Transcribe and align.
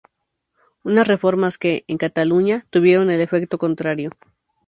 Unas 0.83 1.07
reformas 1.07 1.59
que, 1.59 1.85
en 1.87 1.99
Cataluña, 1.99 2.65
tuvieron 2.71 3.11
el 3.11 3.21
efecto 3.21 3.59
contrario. 3.59 4.09